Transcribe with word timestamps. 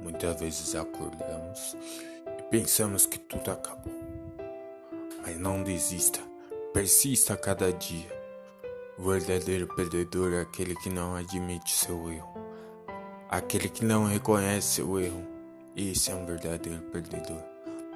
Muitas 0.00 0.38
vezes 0.38 0.74
acordamos 0.74 1.76
e 2.38 2.42
pensamos 2.50 3.06
que 3.06 3.18
tudo 3.18 3.50
acabou. 3.50 3.94
Mas 5.22 5.38
não 5.38 5.62
desista, 5.62 6.20
persista 6.72 7.34
a 7.34 7.36
cada 7.36 7.72
dia. 7.72 8.14
O 8.98 9.10
verdadeiro 9.10 9.66
perdedor 9.74 10.32
é 10.34 10.40
aquele 10.40 10.74
que 10.76 10.88
não 10.88 11.16
admite 11.16 11.72
seu 11.72 12.10
erro, 12.10 12.34
aquele 13.28 13.68
que 13.68 13.84
não 13.84 14.04
reconhece 14.04 14.76
seu 14.76 14.98
erro. 15.00 15.26
Esse 15.74 16.10
é 16.10 16.14
um 16.14 16.24
verdadeiro 16.24 16.82
perdedor. 16.84 17.42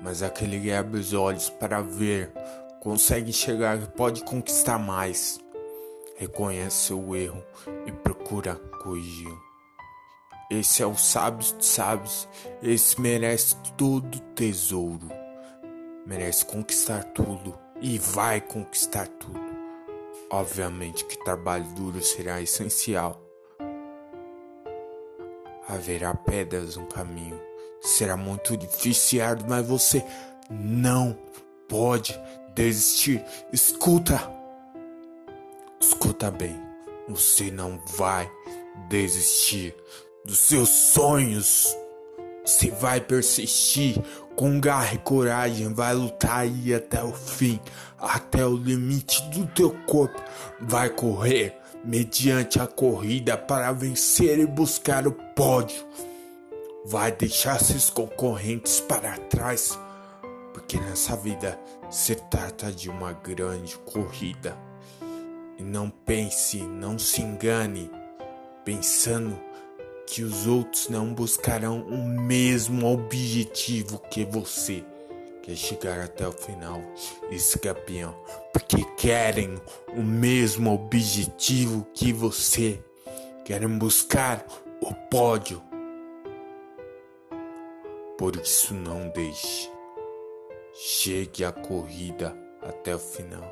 Mas 0.03 0.23
aquele 0.23 0.61
que 0.61 0.73
abre 0.73 0.99
os 0.99 1.13
olhos 1.13 1.49
para 1.49 1.81
ver, 1.81 2.33
consegue 2.81 3.31
enxergar 3.31 3.81
e 3.81 3.87
pode 3.87 4.25
conquistar 4.25 4.79
mais. 4.79 5.39
Reconhece 6.17 6.87
seu 6.87 7.15
erro 7.15 7.43
e 7.87 7.93
procura 7.93 8.57
corrigir. 8.83 9.50
Esse 10.51 10.83
é 10.83 10.87
o 10.87 10.97
sábio 10.97 11.47
dos 11.55 11.65
sábios. 11.65 12.29
Esse 12.61 13.01
merece 13.01 13.55
todo 13.77 14.19
tesouro. 14.35 15.09
Merece 16.05 16.45
conquistar 16.45 17.05
tudo 17.05 17.57
e 17.81 17.99
vai 18.01 18.41
conquistar 18.41 19.07
tudo. 19.07 19.41
Obviamente 20.29 21.05
que 21.05 21.23
trabalho 21.23 21.65
duro 21.75 22.03
será 22.03 22.43
essencial. 22.43 23.23
Haverá 25.69 26.13
pedras 26.15 26.77
no 26.77 26.87
caminho. 26.87 27.41
Será 27.81 28.17
muito 28.17 28.57
difícil 28.57 29.23
mas 29.49 29.65
você 29.65 30.05
não 30.51 31.17
pode 31.69 32.21
desistir. 32.57 33.25
Escuta. 33.53 34.21
Escuta 35.81 36.29
bem. 36.29 36.61
Você 37.09 37.53
não 37.53 37.81
vai 37.97 38.29
desistir 38.89 39.77
dos 40.25 40.39
seus 40.39 40.69
sonhos. 40.69 41.77
Você 42.45 42.71
vai 42.71 43.01
persistir 43.01 43.99
com 44.35 44.59
garra 44.59 44.95
e 44.95 44.99
coragem, 44.99 45.73
vai 45.73 45.95
lutar 45.95 46.41
aí 46.41 46.75
até 46.75 47.03
o 47.03 47.13
fim, 47.13 47.61
até 47.99 48.45
o 48.45 48.57
limite 48.57 49.23
do 49.31 49.47
teu 49.47 49.71
corpo. 49.87 50.21
Vai 50.61 50.89
correr 50.89 51.57
mediante 51.85 52.61
a 52.61 52.67
corrida 52.67 53.37
para 53.37 53.73
vencer 53.73 54.39
e 54.39 54.47
buscar 54.47 55.07
o 55.07 55.13
pódio. 55.13 55.87
Vai 56.87 57.13
deixar 57.13 57.61
seus 57.61 57.91
concorrentes 57.91 58.81
para 58.81 59.17
trás, 59.19 59.79
porque 60.55 60.79
nessa 60.79 61.15
vida 61.15 61.61
se 61.91 62.15
trata 62.15 62.73
de 62.73 62.89
uma 62.89 63.13
grande 63.13 63.77
corrida. 63.79 64.57
E 65.59 65.63
não 65.63 65.91
pense, 65.91 66.63
não 66.63 66.99
se 66.99 67.21
engane, 67.21 67.91
pensando 68.65 69.39
que 70.11 70.25
os 70.25 70.45
outros 70.49 70.89
não 70.89 71.15
buscarão 71.15 71.83
o 71.83 71.97
mesmo 72.05 72.93
objetivo 72.93 74.01
que 74.11 74.25
você. 74.25 74.85
Quer 75.41 75.55
chegar 75.55 76.01
até 76.01 76.27
o 76.27 76.33
final, 76.33 76.83
esse 77.31 77.59
campeão, 77.61 78.15
porque 78.53 78.85
querem 78.97 79.55
o 79.97 80.03
mesmo 80.03 80.75
objetivo 80.75 81.87
que 81.95 82.13
você. 82.13 82.83
Querem 83.45 83.79
buscar 83.79 84.45
o 84.83 84.93
pódio. 85.09 85.63
Por 88.19 88.35
isso 88.35 88.75
não 88.75 89.09
deixe. 89.11 89.71
Chegue 90.75 91.45
a 91.45 91.53
corrida 91.53 92.37
até 92.61 92.97
o 92.97 92.99
final. 92.99 93.49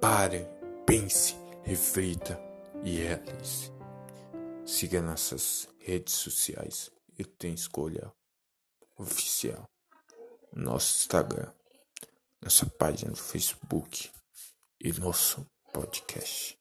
Pare, 0.00 0.48
pense, 0.86 1.36
reflita 1.62 2.40
e 2.82 2.96
realize. 2.96 3.74
Siga 4.84 5.00
nossas 5.00 5.66
redes 5.78 6.12
sociais 6.12 6.90
e 7.18 7.24
tem 7.24 7.54
escolha 7.54 8.12
oficial. 8.98 9.64
Nosso 10.52 10.98
Instagram, 10.98 11.50
nossa 12.42 12.66
página 12.66 13.12
do 13.12 13.16
Facebook 13.16 14.10
e 14.78 14.92
nosso 14.92 15.46
podcast. 15.72 16.58